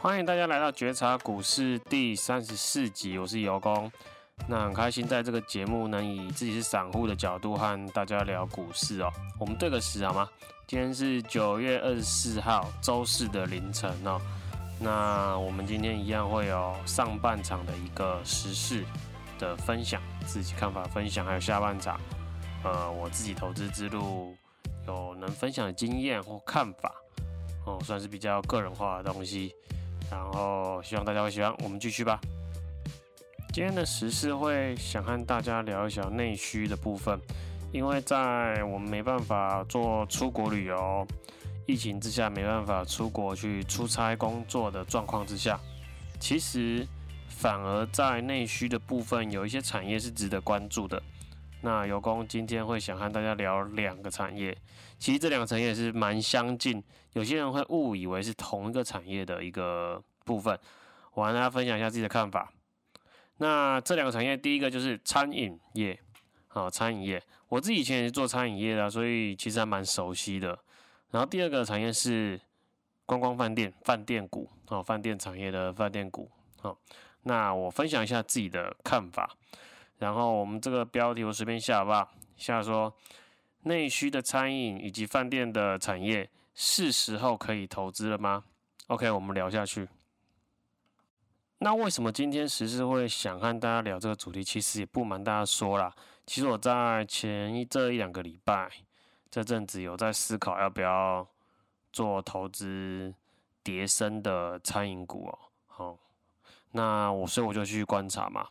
[0.00, 3.90] 欢迎大家来到觉察股市第三十四集，我是尤工。
[4.46, 9.10] 那很开心在这个节目能以自己是散户的角度和大家聊股市哦。
[9.40, 10.28] 我们对个时好吗？
[10.68, 14.20] 今天是九月二十四号周四的凌晨哦。
[14.80, 18.84] 那我们今天一样会有上半场的一个时事
[19.36, 22.00] 的分享，自己看法分享，还有下半场，
[22.62, 24.36] 呃，我自己投资之路
[24.86, 26.94] 有能分享的经验或看法
[27.66, 29.52] 哦，算是比较个人化的东西。
[30.10, 32.20] 然后希望大家会喜欢，我们继续吧。
[33.52, 37.18] 今天的时事会想和大家聊一聊内需的部分，
[37.72, 41.06] 因为在我们没办法做出国旅游、
[41.66, 45.58] 疫情之下没办法出国去出差工作的状况之下，
[46.20, 46.86] 其实
[47.28, 51.02] 反而在内需的部分有一些产业是值得关注的。
[51.62, 54.56] 那尤工今天会想和大家聊两个产业，
[54.98, 56.82] 其实这两个产业是蛮相近，
[57.14, 60.58] 有些人会误以为是同一个产业的一个部分。
[61.14, 62.52] 我和大家分享一下自己的看法。
[63.38, 65.98] 那这两个产业，第一个就是餐饮业，
[66.46, 70.56] 好，餐饮业，我自己以前也是做餐饮业的，所以其实还蛮熟悉的。
[71.10, 72.40] 然后第二个产业是
[73.04, 76.78] 观光饭店，饭店股，哦，饭店产业的饭店股，好，
[77.22, 79.34] 那我分享一下自己的看法。
[79.98, 82.08] 然后我们这个标题我随便下好不好？
[82.36, 82.94] 下说
[83.62, 88.44] 内需的餐饮以及饭店的产业是时候可以投资了吗
[88.86, 89.88] ？OK，我们聊下去。
[91.58, 94.44] 那为什么今天时事会想和大家聊这个主题？
[94.44, 95.92] 其实也不瞒大家说啦，
[96.24, 98.70] 其实我在前一这一两个礼拜
[99.28, 101.26] 这阵子有在思考要不要
[101.92, 103.12] 做投资
[103.64, 105.38] 叠升的餐饮股哦。
[105.66, 105.98] 好，
[106.70, 108.46] 那我所以我就去观察嘛，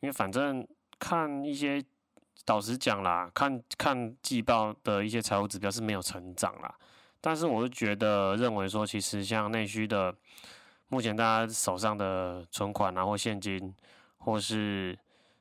[0.00, 0.68] 因为反正。
[1.02, 1.82] 看一些，
[2.44, 6.72] 导师讲啦，看看季报的一些财务指标是没有成长啦。
[7.20, 10.14] 但是我就觉得认为说，其实像内需的，
[10.86, 13.74] 目前大家手上的存款啊，或现金，
[14.18, 14.96] 或是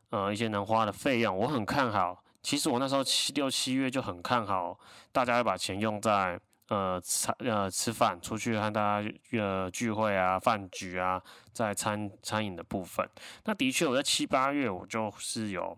[0.09, 2.23] 呃一些能花的费用，我很看好。
[2.41, 4.79] 其实我那时候七六七月就很看好，
[5.11, 6.39] 大家会把钱用在。
[6.71, 11.21] 呃，餐呃吃饭，出去和大家呃聚会啊，饭局啊，
[11.51, 13.05] 在餐餐饮的部分，
[13.43, 15.77] 那的确我在七八月我就是有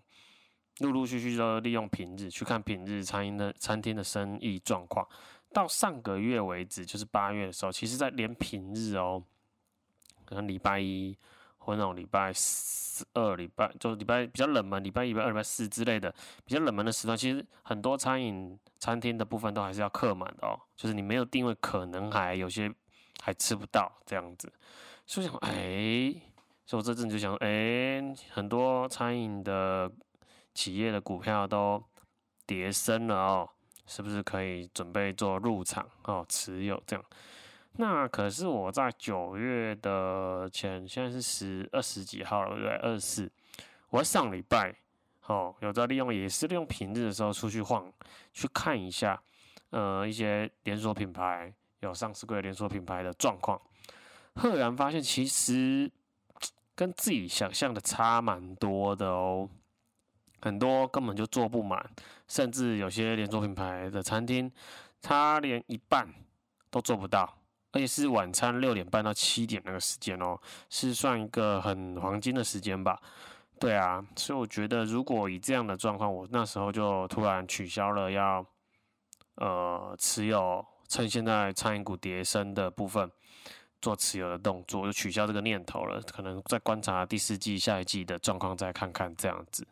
[0.81, 5.07] 陆陆续续的利用平日去看平日餐饮的餐厅的生意状况。
[5.51, 9.23] 到上个月为止，就是八月的时候，其实在连平日哦，
[10.25, 11.17] 可能礼拜一
[11.63, 16.13] 或那种礼拜四二礼拜，就礼拜比较冷门，礼拜一、礼拜二、礼拜四之类的
[16.45, 18.59] 比较冷门的时段，其实很多餐饮。
[18.83, 22.69] 餐厅的部分都还是要客满的哦，就是你没有定位，可能还有些
[23.21, 24.51] 还吃不到这样子。
[25.05, 26.13] 所以想，哎，
[26.65, 29.89] 所以我这阵就想，哎，很多餐饮的
[30.53, 31.81] 企业的股票都
[32.45, 33.49] 跌升了哦，
[33.87, 37.05] 是不是可以准备做入场哦，持有这样？
[37.77, 42.75] 那可是我在九月的前，现在是十二十几号了，对不对？
[42.77, 43.31] 二十四，
[43.89, 44.75] 我上礼拜。
[45.27, 47.89] 哦，有在利用，也是利用平日的时候出去晃，
[48.33, 49.17] 去看一下，
[49.69, 53.57] 呃，一些连锁品牌有上市柜连锁品牌的状况，
[54.35, 55.89] 赫然发现其实
[56.75, 59.49] 跟自己想象的差蛮多的哦，
[60.41, 61.89] 很多根本就做不满，
[62.27, 64.51] 甚至有些连锁品牌的餐厅，
[65.01, 66.05] 它连一半
[66.69, 67.33] 都做不到，
[67.73, 70.39] 而且是晚餐六点半到七点那个时间哦，
[70.69, 72.97] 是算一个很黄金的时间吧。
[73.59, 78.45] 对啊，所以我觉得，如果以这样的状况，我那时候就突然取消了要
[79.35, 83.09] 呃持有，趁现在餐饮股跌升的部分
[83.81, 86.01] 做持有的动作，就取消这个念头了。
[86.01, 89.65] 可能再观察第四季、下一季的状况，再看看这样子。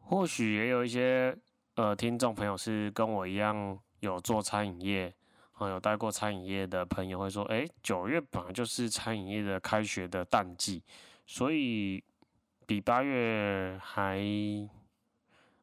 [0.00, 1.36] 或许也有一些
[1.74, 5.14] 呃听众朋友是跟我一样有做餐饮业、
[5.68, 10.82] 有待过餐饮业的朋友会说：“诶，九月本来就是餐饮业的开学的淡季，
[11.26, 12.02] 所以。”
[12.64, 14.22] 比八月还，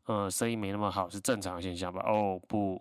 [0.03, 2.03] 呃，生意没那么好是正常现象吧？
[2.05, 2.79] 哦不，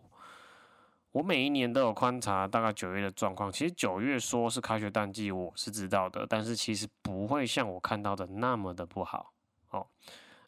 [1.12, 3.50] 我每一年都有观察大概九月的状况。
[3.50, 9.32] 其实九月说是开学淡季，我是知道的，但是其实不会像我看到的那么的不好
[9.70, 9.86] 哦。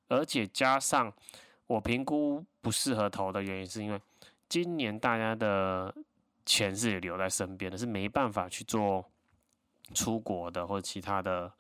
[0.09, 1.11] 而且加上
[1.69, 4.01] 我评估不适合投的原因，是因为
[4.49, 5.95] 今年大家的
[6.51, 9.05] 钱是留在身边的，是没办法去做
[9.95, 11.53] 出国的或者其他的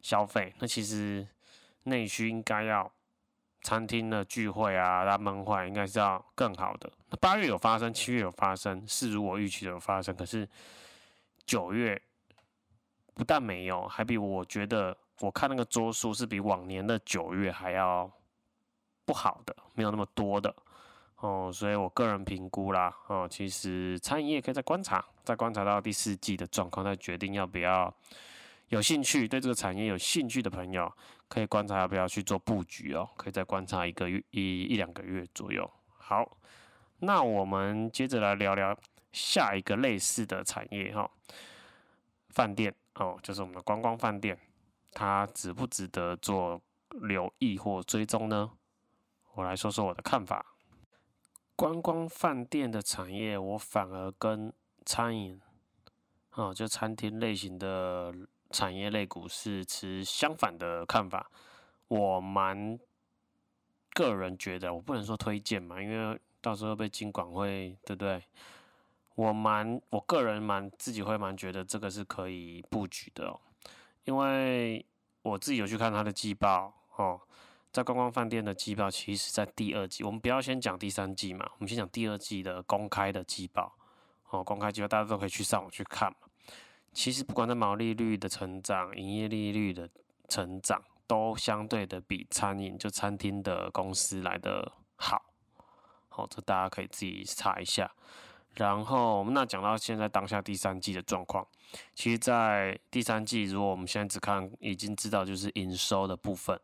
[0.00, 0.54] 消费。
[0.58, 1.26] 那其实。
[1.88, 2.92] 内需应该要
[3.62, 6.90] 餐厅的聚会啊，他们会应该是要更好的。
[7.10, 10.12] 那八月有发生，七月有发生，是如我预期的有发生。
[10.16, 10.48] 可是
[11.44, 12.02] 九月
[13.14, 18.10] 不但没有，还比我觉得我看那个桌数是比往年的九月还要
[19.04, 20.52] 不好的，没有那么多的
[21.16, 21.50] 哦。
[21.52, 27.94] 所以我个人评估啦，哦，其实餐饮业可以再观察，再观察到第四季的状况，再决定要不要
[28.68, 30.92] 有兴趣对这个产业有兴趣的朋友，
[31.28, 33.08] 可以观察要不要去做布局哦。
[33.16, 35.70] 可以再观察一个月一一两个月左右。
[35.98, 36.36] 好，
[36.98, 38.76] 那我们接着来聊聊
[39.12, 41.10] 下一个类似的产业哈，
[42.30, 44.38] 饭店哦，就是我们的观光饭店，
[44.92, 46.60] 它值不值得做
[47.02, 48.50] 留意或追踪呢？
[49.34, 50.44] 我来说说我的看法。
[51.56, 54.52] 观光饭店的产业，我反而跟
[54.84, 55.40] 餐饮，
[56.32, 58.14] 哦，就餐厅类型的
[58.50, 61.30] 产业类股是持相反的看法。
[61.88, 62.78] 我蛮
[63.94, 68.22] 个人觉得，我不能说推荐嘛，因为到时候被金管会，对不对？
[69.14, 73.40] 我蛮，我个人蛮自己会蛮觉得这个是可以布局的哦，
[74.04, 74.84] 因为
[75.22, 77.18] 我自己有去看他的季报哦。
[77.76, 83.70] 在观光饭店的季报，其实在第二季，我们不要先讲第三季嘛，我们先讲第二季的公开的季报。
[84.30, 86.16] 哦，公开季报大家都可以去上网去看嘛。
[86.94, 89.86] 其实不管在毛利率的成长、营业利率的
[90.26, 95.22] 成长，都相对的比餐饮就餐厅的公司来的好。
[96.08, 97.92] 好，这大家可以自己查一下。
[98.54, 101.46] 然后我们那讲到现在当下第三季的状况，
[101.94, 106.58] 其实，在第三季，如果我们现在只看已经知道就是营收的部分，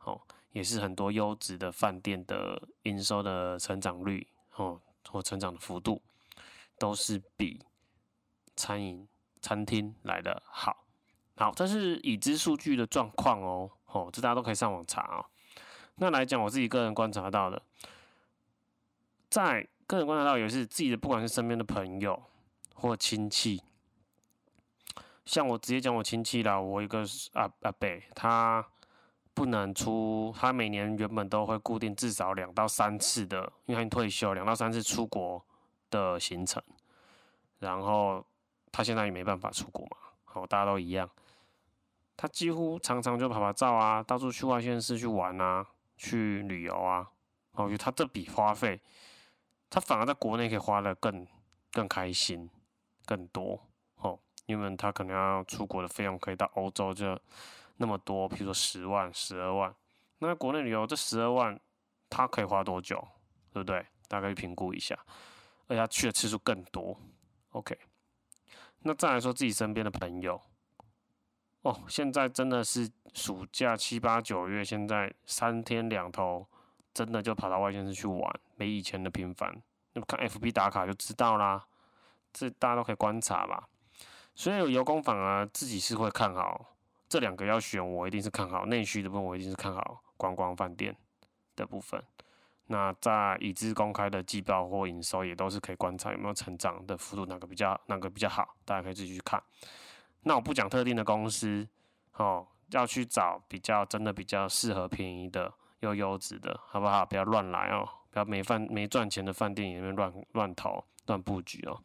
[0.00, 0.20] 哦。
[0.56, 6.00] 也是很多优质的饭店的营收的成长率哦，或成长的幅度，
[6.78, 7.60] 都是比
[8.56, 9.06] 餐饮
[9.42, 10.86] 餐厅来的好。
[11.36, 15.26] 好，这是已知数据的状况哦，哦，这大家都可以上网查哦。
[15.96, 17.60] 那来讲，我自己个人观察到的，
[19.28, 22.22] 在个人观察到也是自己的，不管是身边的朋友
[22.72, 23.62] 或亲戚，
[25.26, 27.04] 像我直接讲我亲戚啦，我一个
[27.34, 28.66] 阿阿伯他。
[29.36, 35.44] 不能出，他每年原本都会固定至少两到三次的，因为他退休，两到三次出国
[35.90, 36.62] 的行程。
[37.58, 38.24] 然后
[38.72, 41.06] 他现在也没办法出国嘛，好，大家都一样。
[42.16, 45.66] 他几乎常常就拍拍照啊，到处去外县市去玩啊，
[45.98, 47.06] 去旅游啊。
[47.52, 48.80] 我觉得他这笔花费，
[49.68, 51.26] 他反而在国内可以花得更
[51.72, 52.48] 更开心、
[53.04, 53.60] 更多
[53.96, 57.20] 哦，因为他可能要出国的费用可以到欧洲就。
[57.76, 59.74] 那么多，比如说十万、十二万，
[60.18, 61.58] 那国内旅游这十二万，
[62.08, 63.06] 他可以花多久，
[63.52, 63.86] 对不对？
[64.08, 64.96] 大概评估一下，
[65.66, 66.98] 而且他去的次数更多。
[67.50, 67.76] OK，
[68.80, 70.40] 那再来说自己身边的朋友，
[71.62, 76.46] 哦，现在真的是暑假七八九月，现在三天两头，
[76.94, 79.60] 真的就跑到外县市去玩，没以前的频繁。
[79.94, 81.66] 那么看 FB 打卡就知道啦，
[82.32, 83.68] 这大家都可以观察吧。
[84.34, 86.75] 所以有游工反而自己是会看好。
[87.08, 90.96] 这两个要选，我一定是看好内需的部分，我一定是看好观光饭店
[91.54, 92.02] 的部分。
[92.66, 99.40] 那在已知公开的季报或营收，也都是可以观察有没有成长的幅度，哪个比较哪个比较好，大家可以自己去看。
[100.22, 101.68] 那我不讲特定的公司，
[102.14, 107.06] 哦，要去找比较真的比较适合便宜的又优质的，好不好？
[107.06, 110.84] 不要乱来哦，不要没饭没赚钱的饭店里面乱乱投。
[111.06, 111.80] 段布局哦，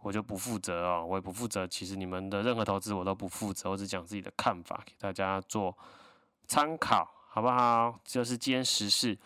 [0.00, 1.66] 我就不负责哦，我也不负责。
[1.66, 5.76] 其实你们的任何投资我都不负责，我只讲自己的看法给大家做
[6.46, 7.98] 参考，好不好？
[8.04, 9.18] 就是今天时事，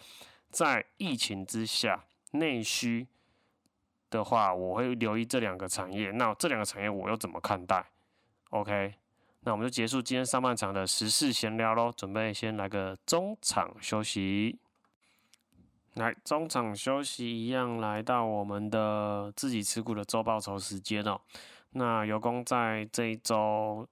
[0.50, 3.06] 在疫情之下，内需
[4.08, 6.10] 的话，我会留意这两个产业。
[6.12, 7.84] 那这两个产业我又怎么看待
[8.50, 8.94] ？OK，
[9.40, 14.58] 那我们就结束今天上半场的时事闲聊喽，准备先来个中场休息。
[15.94, 21.20] 来，中场休息一样，来到我们的自己持股的周报酬时间哦。
[21.72, 23.86] 那油工在这一周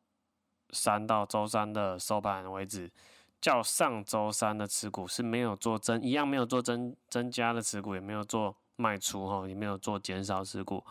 [0.70, 2.90] 三到周三的收盘为止，
[3.38, 10.82] 较上周三的持股是没有做增，一样没有做增增加的持股，也没有做卖出哈，也没有做减少持股。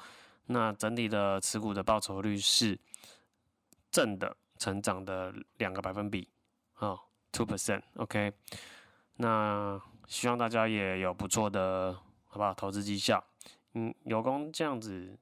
[0.46, 2.78] 那整体的持股的报酬率是
[3.90, 6.28] 正的，成长的两个百分比
[6.78, 7.00] 哦
[7.32, 8.32] ，two percent，OK。
[9.16, 11.96] 那希望大家也有不错的，
[12.28, 12.52] 好不好？
[12.52, 13.24] 投资绩效，
[13.76, 15.16] 嗯，有功这样子，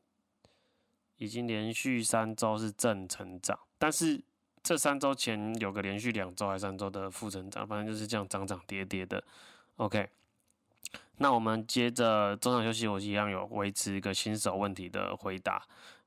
[1.18, 4.24] 已经连续三周是正成长，但是
[4.64, 9.22] 这三周前有个连续两周还三周的负成长，反正就是这样涨涨跌跌的。
[9.76, 10.10] OK，
[11.18, 15.62] 那我们接着中场休息，我一样有维持一个新手问题的回答，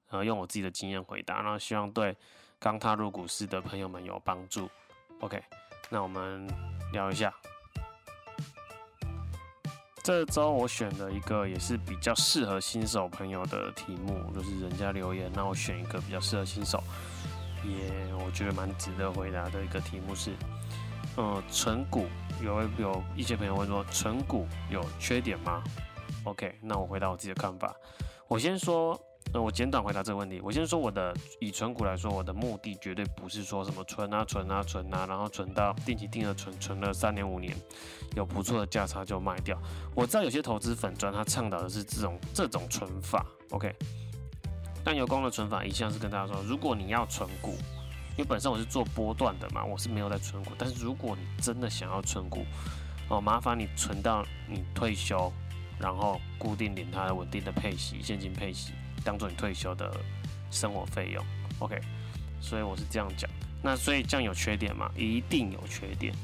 [0.08, 2.16] 呃，用我自己的经验回答，然后希望对
[2.58, 4.70] 刚踏入股市的朋友们有帮助。
[5.20, 5.38] OK，
[5.90, 6.48] 那我们
[6.94, 7.30] 聊一下。
[10.02, 16.82] 这周我选了一个也是比较适合新手朋友的题目，就是人家留言，那我选一个比较适合新手，
[17.62, 20.32] 也我觉得蛮值得回答的一个题目是，
[21.16, 22.06] 呃，存股
[22.42, 25.62] 有有一些朋友会说，存股有缺点吗
[26.24, 27.74] ？OK，那我回答我自己的看法，
[28.26, 28.98] 我先说
[29.32, 30.40] 那，我简短回答这个问题。
[30.42, 37.56] 我先说我的以存股来说，我的目的绝对不是说什么存啊存啊存啊，然后存到定期定额存，存了三年五年，
[38.16, 39.56] 有不错的价差就卖掉。
[39.94, 43.72] 我知道有些投资粉专他倡导的是这种这种存法，OK。
[44.82, 47.50] 但有功的存法一向是跟大家说，如果你要存股，
[48.12, 50.50] 因为本身我是做波段的嘛，我是没有在存股。
[50.58, 52.44] 但是如果你真的想要存股，
[53.08, 55.32] 哦，麻烦你存到你退休，
[55.78, 58.72] 然后固定领它的稳定的配息，现金配息。
[59.04, 59.90] 当做你退休的
[60.50, 61.24] 生活费用
[61.58, 61.80] ，OK，
[62.40, 63.30] 所以我是这样讲。
[63.62, 64.90] 那所以这样有缺点吗？
[64.96, 66.14] 一定有缺点。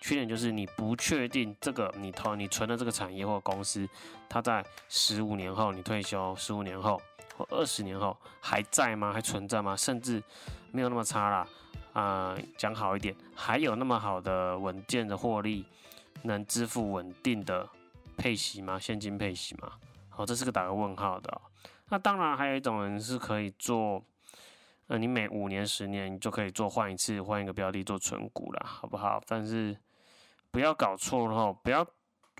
[0.00, 3.86] 缺点就是你不确定这个你投你存的这个产业或公司，
[4.28, 7.02] 它在十五年后你退休，十五年后
[7.36, 9.12] 或二十年后还在吗？
[9.12, 9.76] 还存在吗？
[9.76, 10.22] 甚至
[10.70, 11.48] 没有那么差啦。
[11.94, 15.66] 啊、讲好一点，还有那么好的稳健的获利，
[16.22, 17.68] 能支付稳定的
[18.16, 18.78] 配息吗？
[18.78, 19.72] 现金配息吗？
[20.08, 21.40] 好，这是个打个问号的、
[21.90, 24.04] 那当然，还有一种人是可以做，
[24.88, 29.20] 呃，你每五年、十年你就可以做换一次，换一个标的做存股了，好不好？
[29.26, 29.76] 但是
[30.50, 31.86] 不要搞错了哈，不要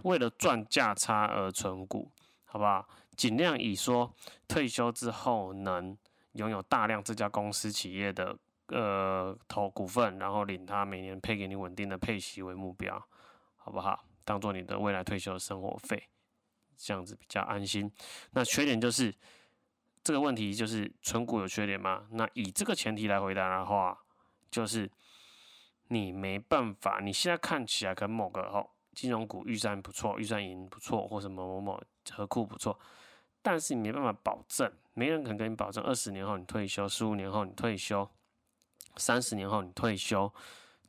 [0.02, 2.10] 为了赚价差而存股，
[2.44, 2.86] 好不好？
[3.16, 4.14] 尽量以说
[4.46, 5.96] 退休之后能
[6.32, 8.36] 拥有大量这家公司企业的
[8.68, 13.02] 呃投股份，然后领他每年配给你稳定的配息为目标，
[13.56, 14.04] 好不好？
[14.24, 16.02] 当做你的未来退休生活费，
[16.78, 17.92] 这样子比较安心。
[18.30, 19.14] 那缺点就是。
[20.00, 22.06] 这个问题就是存股有缺点吗？
[22.12, 23.98] 那以这个前提来回答的话，
[24.50, 24.90] 就是
[25.88, 27.00] 你没办法。
[27.02, 32.78] 你现在看起来跟某个哦金融股预算不错，预算盈不错，或者某某某合库不错，
[33.42, 38.08] 但是你没办法保证，没人肯跟你保证二十年后你退休，十五年后你退休，
[38.96, 40.32] 三十年后你退休，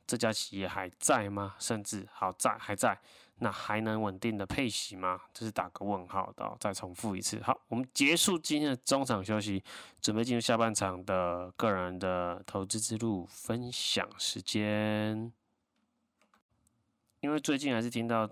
[0.06, 1.56] 这家企业还在吗？
[1.58, 2.98] 甚至好在还在。
[3.42, 5.18] 那还能稳定的配息吗？
[5.32, 6.54] 这是打个问号的。
[6.60, 9.64] 再重复一次，好，我们结束今天的中场休息，
[9.98, 15.32] 准备进入下半场的个人的投资之路分享时间。
[17.20, 18.28] 因为最近还是听到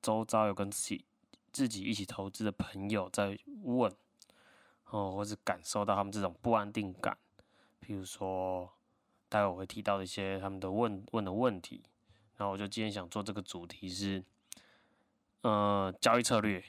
[0.00, 1.04] 周遭有跟自己
[1.52, 3.94] 自己一起投资的朋友在问，
[4.86, 7.18] 哦，或是感受到他们这种不安定感。
[7.82, 8.72] 譬如说，
[9.28, 11.82] 待会我会提到一些他们的问问的问题，
[12.38, 14.24] 然后我就今天想做这个主题是。
[15.42, 16.62] 呃，交易策略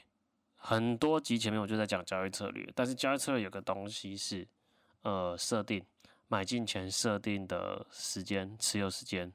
[0.54, 4.46] 很多集前面我就在讲交易策略，但是交易策略有个东西是，
[5.02, 5.84] 呃，设定
[6.28, 9.32] 买进前设定的时间持有时间。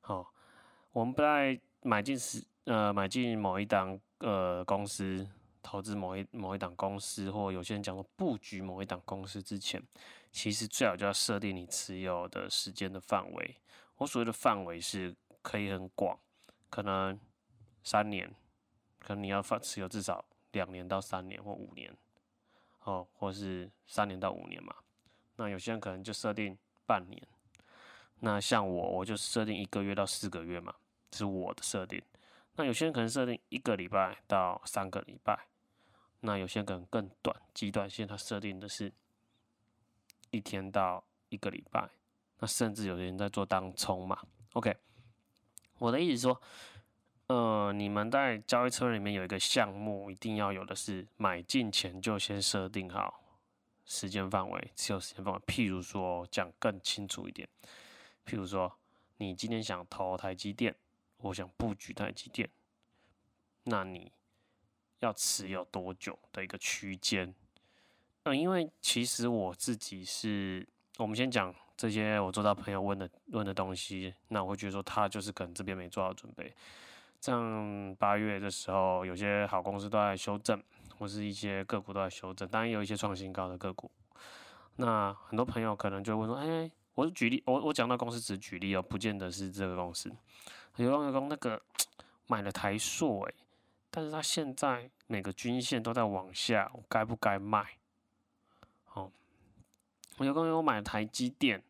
[0.00, 0.26] 好、哦，
[0.92, 5.26] 我们不在买进时呃买进某一档呃公司，
[5.62, 9.82] 投资某一某一档公司，或有些人讲说布局某一档公司之前，
[10.30, 13.56] 其实最好就要设定你持有的时间的范围。
[13.96, 16.18] 我所谓的范围是可以很广，
[16.68, 17.18] 可能
[17.82, 18.32] 三年。
[19.04, 21.92] 可能你要放持有至少两年到三年或五年，
[22.84, 24.74] 哦，或是三年到五年嘛。
[25.36, 26.56] 那有些人可能就设定
[26.86, 27.20] 半年。
[28.20, 30.72] 那像我，我就设定一个月到四个月嘛，
[31.10, 32.00] 是我的设定。
[32.54, 35.48] 那有些人可能设定一个礼拜到三个礼拜。
[36.20, 38.92] 那有些人可能更短，极短线他设定的是
[40.30, 41.90] 一天到一个礼拜。
[42.38, 44.16] 那甚至有些人在做当冲嘛。
[44.52, 44.76] OK，
[45.78, 46.40] 我的意思说。
[47.32, 53.22] 呃，你们在交易策略里面有一个项目，一定要有的是买进前就先设定好
[53.86, 55.40] 时间范围，持有时间范围。
[55.46, 57.48] 譬如说，讲更清楚一点，
[58.26, 58.70] 譬如说，
[59.16, 60.76] 你今天想投台积电，
[61.16, 62.50] 我想布局台积电，
[63.64, 64.12] 那你
[64.98, 67.34] 要持有多久的一个区间？
[68.24, 76.54] 嗯、因为其实我自己是，我们先讲这些我做到朋友问的问的东西，那我会觉得说他就是可能这边没做好准备。
[77.22, 80.60] 像八月的时候，有些好公司都在修正，
[80.98, 83.88] 或是一些个股都在修正，当然也有一些创新高的个股。
[84.74, 90.12] 那很多朋友可能就会问说：“哎、我举例，我我讲到公司只举例哦，不见得是这个公司。
[90.78, 91.62] 有网友说那个
[92.26, 93.34] 买了台硕，哎，
[93.88, 97.64] 但是他现在每个均线都在往下，我该不该卖？
[98.94, 99.12] 哦，
[100.16, 101.62] 我有朋友买了台积电。”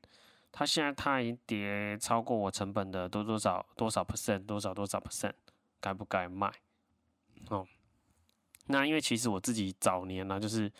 [0.54, 5.32] 它现在它已经跌超过我成本的多多少多少 percent 多少多少 percent，
[5.80, 6.52] 该不该卖？
[7.48, 7.66] 哦，
[8.66, 10.70] 那因为其实我自己早年呢、就是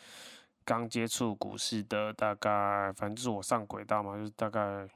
[0.63, 4.87] 刚接触股市的，大概反正就是我上轨道嘛，就是大概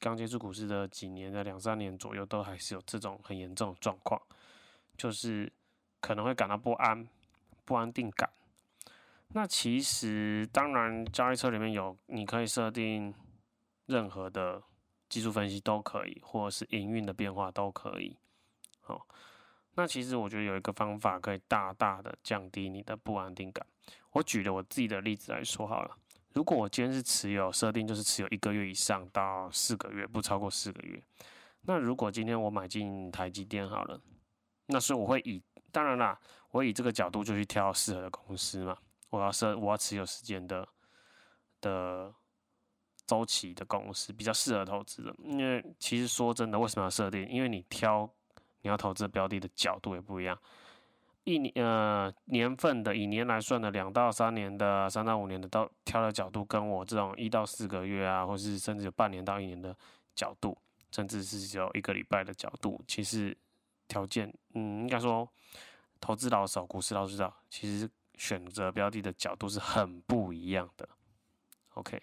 [0.00, 4.18] 刚接触股市的几年的两三年左右，都还是有这种很严重的状况，
[4.96, 5.52] 就是
[6.00, 7.06] 可能会感到不安、
[7.66, 8.30] 不安定感。
[9.28, 13.14] 那其实当然交易车里面有，你可以设定。
[13.86, 14.62] 任何的
[15.08, 18.16] 技术分析都可以，或者是营运的变化都可以。
[18.80, 19.06] 好，
[19.74, 23.66] 那其实我觉得有一个方法可以大大的降低你的不安定感。
[24.12, 25.96] 我举了我自己的例子来说好了。
[26.32, 31.00] 如果我今天是持有设定，就是持有一个月以上到四个月，不超过四个月。
[31.62, 34.00] 那如果今天我买进台积电好了，
[34.66, 36.18] 那所以我会以，当然啦，
[36.50, 38.76] 我以这个角度就去挑适合的公司嘛。
[39.10, 40.66] 我要设，我要持有时间的
[41.60, 42.12] 的
[43.06, 45.14] 周期的公司比较适合投资的。
[45.22, 47.28] 因为其实说真的，为什么要设定？
[47.28, 48.08] 因为你挑
[48.62, 50.38] 你要投资标的的角度也不一样。
[51.24, 59.74] 一年呃年份的以年来算的，两到三年的，三到五年的，到挑的角度跟我这种一到四个月啊，或是甚至有半年到一年的
[60.14, 60.54] 角度，
[60.90, 63.34] 甚至是只有一个礼拜的角度，其实
[63.88, 65.26] 条件嗯，应该说
[65.98, 70.86] 投资老手、股市老手知道，其实选择标的的角度是很不一样的。
[71.70, 72.02] OK，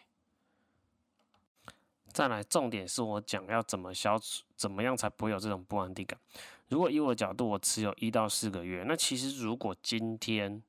[2.12, 6.20] 再来重点是我讲要怎么消除，怎么样才不会有这种不安定感。
[6.68, 10.62] 如果以我的角度，我持有一到四个月，那其实如果今天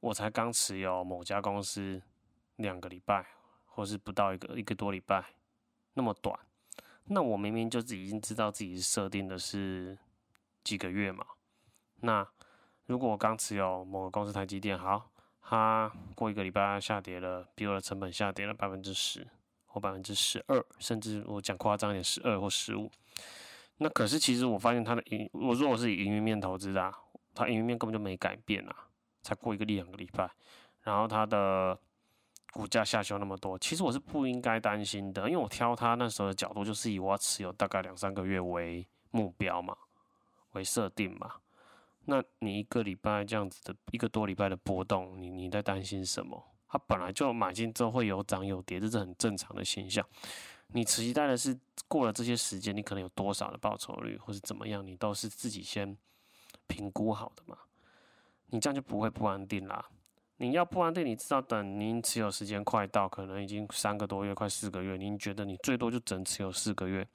[0.00, 2.02] 我才刚持有某家公司
[2.56, 3.24] 两个礼拜，
[3.64, 5.24] 或是不到一个一个多礼拜，
[5.94, 6.38] 那么短，
[7.04, 9.96] 那我明明就是已经知道自己设定的是
[10.64, 11.24] 几个月嘛。
[12.00, 12.26] 那
[12.86, 19.26] 如果我刚持有某个公司台积电，好，它过一个礼拜下跌了，比我的成本下跌了百分之十
[19.72, 22.90] 或百分之十二，甚至我讲夸张一点，十二或十五。
[23.78, 26.92] 那可是，其实我发现它的盈，我如果是以营运面投资的，啊，
[27.34, 28.76] 它营运面根本就没改变啊，
[29.22, 30.30] 才过一个两个礼拜，
[30.82, 31.76] 然后它的
[32.52, 39.74] 股价下修那么多，其实我是不应该担心的，因为我挑它那时候的角度就是以我持有大概两三个月为目标嘛，
[40.52, 41.32] 为设定嘛。
[42.04, 46.51] 那你一个礼拜这样子的一个多礼拜的波动，你你在担心什么？
[46.72, 50.02] 它本来就买进之后会有涨有跌，这是很正常的现象。
[50.68, 51.54] 你期待的是
[51.86, 55.94] 过了这些时间，你可能有多少的报酬率，或是怎么样，你都是自己先
[56.66, 57.58] 评估好的嘛。
[58.46, 59.86] 你这样就不会不安定啦。
[60.38, 67.06] 你要不安定，你知道等您持有时间快到，可能已经三个多月，快四个月，您觉得你最多就只能持有四个月，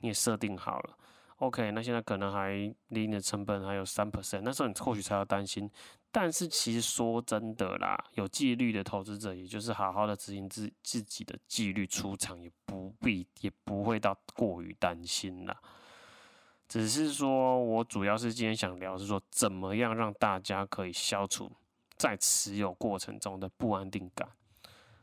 [0.00, 0.98] 你也设定好了。
[1.38, 2.52] OK，那现在可能还
[2.88, 5.70] 离你的成本还有三 percent，那时候你或许才要担心。
[6.12, 15.60] 但是其实说真的啦，有纪律的投资者，也就是好好的执行自自己的纪律出场，也不必也不会到过于担心啦。
[16.68, 21.50] 只是说我主要是今天想聊是说，怎么样让大家可以消除
[21.96, 24.28] 在持有过程中的不安定感。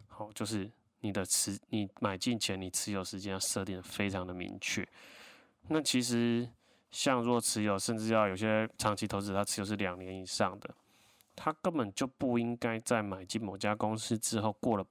[0.07, 4.87] 好，就是你的持你买进前，你持有时间要设定的非常的明确。
[5.67, 6.49] 那其实
[6.89, 10.75] 像若持有，甚至要有些长期投资者，他持有是两年以上的。
[11.35, 14.85] 他根本就不应该在买进某家公司之后，过了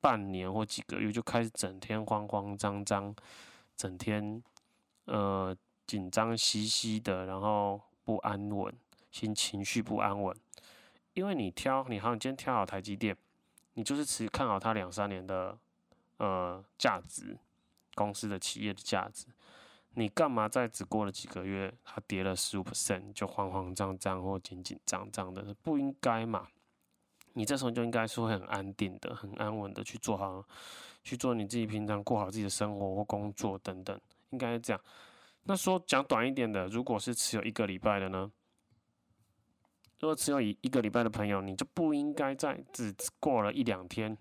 [0.00, 3.14] 半年或几个月就开始整天慌慌张张，
[3.76, 4.42] 整天
[5.04, 8.74] 呃紧张兮兮的，然后不安稳，
[9.12, 10.36] 心情绪不安稳。
[11.14, 13.16] 因为你挑，你好，你今天挑好台积电，
[13.74, 15.56] 你就是持看好它两三年的
[16.18, 17.38] 呃价值，
[17.94, 19.26] 公司的企业的价值。
[19.96, 25.54] 你干嘛在只过了几个月，它跌了十五 percent 就慌慌张张或紧紧张张的？
[25.62, 26.48] 不应该嘛？
[27.34, 30.44] 你这时候就应该是会很安定的、很安稳的去做好，
[31.04, 34.82] 去做你自己平常过好自己的生活或工作等等，应该是这样。
[35.44, 38.32] 那说讲短一点的，如果是持有一个礼拜的呢？
[40.00, 44.18] 如果持有一一个礼拜的朋友，你就不应该在只过了一两天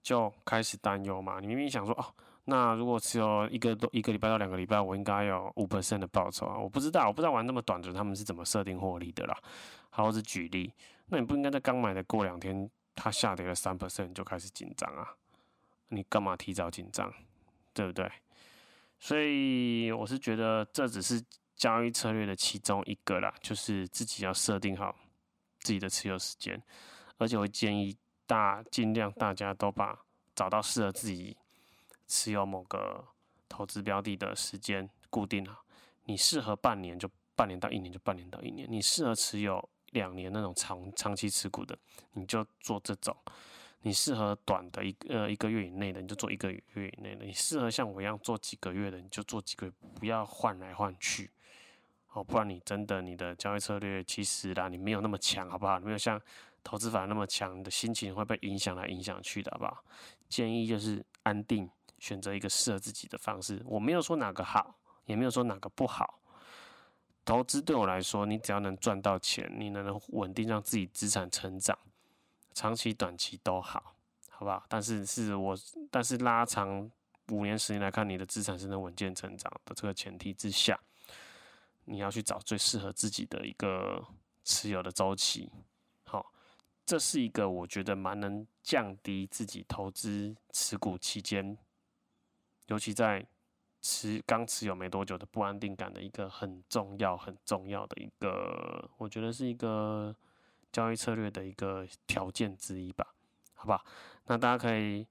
[0.00, 1.40] 就开始担忧嘛？
[1.40, 2.14] 你明明想说哦。
[2.46, 6.58] 那如果持有一个多一个礼拜到两个礼拜，我应该有五 percent 的报酬啊？
[6.58, 9.34] 我不知道，我不知道玩那么短的他们是怎么设定获利的啦。
[9.88, 10.70] 好，我只举例，
[11.06, 15.14] 那你不应该在刚买的过两天，它下跌了三 percent 就开始紧张啊？
[15.88, 17.10] 你干嘛提早紧张？
[17.72, 18.10] 对不对？
[18.98, 21.22] 所以我是觉得这只是
[21.56, 24.94] 交易策略的其中一个啦，就是自己要设定好
[25.60, 26.62] 自己的持有时间，
[27.16, 29.98] 而且我建议大尽量大家都把
[30.34, 31.34] 找到适合自己。
[32.06, 33.04] 持有某个
[33.48, 35.58] 投资标的的时间固定了，
[36.04, 41.76] 你适合半年就半年到一年就半年到一年，你适合持有两年那种长长期持股的，
[42.12, 43.14] 你就做这种；
[43.82, 51.30] 你适合短的一呃一个月以内的，你就做一个月以内的；你适合像我一样做几个月的，你就做几个月，不要换来换去
[52.12, 55.78] 哦，不然你真的你的交易策略其实啦，你没有那么强，好不好？
[55.80, 56.20] 没有像
[56.62, 59.84] 投资法那么强，你的心情会被影响来影响去的，好不好？
[60.28, 61.68] 建议就是安定。
[62.04, 66.20] 选择一个适合自己的方式，我没有说哪个好，也没有说哪个不好。
[67.24, 71.78] 投资对我来说，你只要能赚到钱，你能稳定让自己资产成长，
[72.52, 73.94] 长期、短期都好，
[74.28, 74.62] 好不好？
[74.68, 75.56] 但是是我，
[75.90, 76.90] 但是拉长
[77.30, 80.78] 五年、十年来看，你的资产是能稳健成长的这个前提之下，
[81.86, 84.04] 你要去找最适合自己的一个
[84.44, 85.50] 持有的周期。
[86.04, 86.30] 好，
[86.84, 91.56] 这是一个我觉得蛮能降低自己投资持股期间，
[92.66, 93.24] 尤其在
[93.80, 100.14] 持刚持有没多久的不安定感的一个很重要、很重要的一个，我觉得是一个
[100.72, 103.06] 交易策略的一个条件之一吧。
[103.52, 103.84] 好吧，
[104.26, 105.06] 那大家可以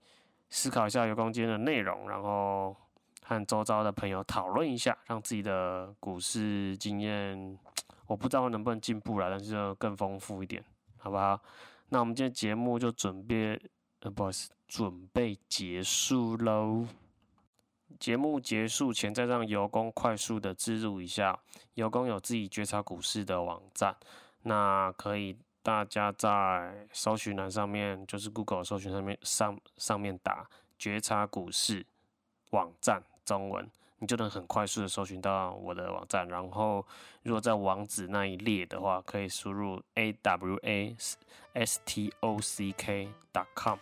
[0.50, 2.76] 思考一下有空间的内容，然后
[3.24, 7.58] 和周遭的朋友讨论一下，让自己的股市经验，
[8.08, 10.64] 我不知道能不能进步了，但是就更丰富一点，
[10.98, 11.40] 好不好？
[11.90, 13.60] 那我们今天节目就准备，
[14.00, 16.88] 呃，不好意思，准备结束喽。
[18.00, 21.40] 节目结束前，再让油工快速的置入一下，
[21.74, 23.96] 油工有自己觉察股市的网站，
[24.44, 25.38] 那可以。
[25.66, 30.46] 大家在搜寻栏上面，就是 Google 搜寻上面上上面打
[30.78, 31.86] “觉察股市
[32.50, 36.28] 网站”中文，你就能很快速的搜寻到我的网站。
[36.28, 36.86] 然后，
[37.22, 40.94] 如果在网址那一列的话，可以输入 a w a
[41.54, 43.80] s t o c k dot com，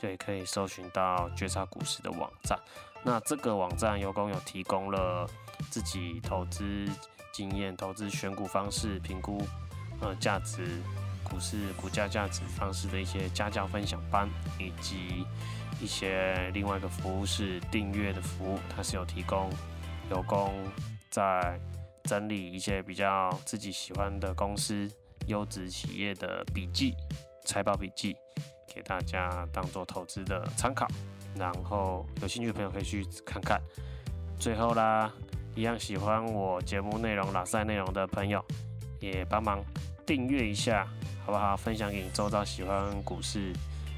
[0.00, 2.58] 就可以搜寻到觉察股市的网站。
[3.04, 5.28] 那这个网站油工有提供了
[5.70, 6.86] 自己投资
[7.32, 9.42] 经验、投资选股方式、评估
[10.00, 10.82] 呃价值。
[11.24, 15.24] 股市股价价值方式的一些家教分享班，以及
[15.80, 19.48] 一些另外一个服务是订阅的服务，它是有提供
[20.10, 20.52] 有工
[21.10, 21.58] 在
[22.04, 24.90] 整理一些比较自己喜欢的公司
[25.26, 26.92] 优质企业的笔记
[27.46, 28.14] 财报笔记，
[28.74, 30.86] 给大家当做投资的参考。
[31.36, 33.60] 然后有兴趣的朋友可以去看看。
[34.38, 35.12] 最后啦，
[35.54, 38.44] 一样喜欢我节目内容、拉赛内容的朋友，
[39.00, 39.62] 也帮忙
[40.06, 40.86] 订阅一下。
[41.24, 41.56] 好不好？
[41.56, 43.52] 分享给你周遭喜欢股市、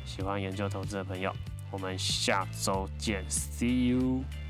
[0.04, 1.32] 喜欢研究投资的朋友。
[1.70, 4.43] 我们下周见，See you。